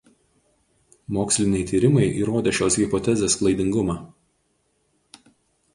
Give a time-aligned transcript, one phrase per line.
[1.17, 4.01] Moksliniai tyrimai įrodė šios hipotezės klaidingumą.